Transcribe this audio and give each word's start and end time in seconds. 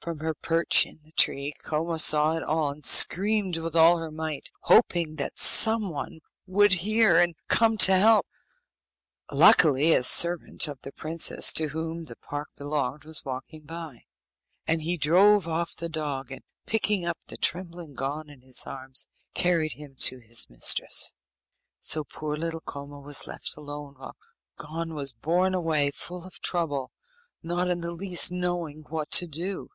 From 0.00 0.20
her 0.20 0.34
perch 0.34 0.86
in 0.86 1.00
the 1.04 1.10
tree 1.10 1.52
Koma 1.64 1.98
saw 1.98 2.36
it 2.36 2.42
all, 2.44 2.70
and 2.70 2.86
screamed 2.86 3.56
with 3.56 3.74
all 3.74 3.98
her 3.98 4.12
might, 4.12 4.52
hoping 4.60 5.16
that 5.16 5.36
some 5.36 5.90
one 5.90 6.20
would 6.46 6.70
hear, 6.70 7.18
and 7.18 7.34
come 7.48 7.76
to 7.78 7.92
help. 7.96 8.24
Luckily 9.32 9.92
a 9.94 10.04
servant 10.04 10.68
of 10.68 10.78
the 10.82 10.92
princess 10.92 11.52
to 11.54 11.70
whom 11.70 12.04
the 12.04 12.14
park 12.14 12.46
belonged 12.56 13.02
was 13.02 13.24
walking 13.24 13.62
by, 13.62 14.04
and 14.64 14.80
he 14.82 14.96
drove 14.96 15.48
off 15.48 15.74
the 15.74 15.88
dog, 15.88 16.30
and 16.30 16.42
picking 16.66 17.04
up 17.04 17.18
the 17.26 17.36
trembling 17.36 17.92
Gon 17.92 18.30
in 18.30 18.42
his 18.42 18.62
arms, 18.64 19.08
carried 19.34 19.72
him 19.72 19.96
to 20.02 20.20
his 20.20 20.48
mistress. 20.48 21.14
So 21.80 22.04
poor 22.04 22.36
little 22.36 22.60
Koma 22.60 23.00
was 23.00 23.26
left 23.26 23.56
alone, 23.56 23.96
while 23.98 24.14
Gon 24.56 24.94
was 24.94 25.12
borne 25.12 25.52
away 25.52 25.90
full 25.90 26.24
of 26.24 26.38
trouble, 26.42 26.92
not 27.42 27.66
in 27.66 27.80
the 27.80 27.90
least 27.90 28.30
knowing 28.30 28.84
what 28.88 29.10
to 29.10 29.26
do. 29.26 29.68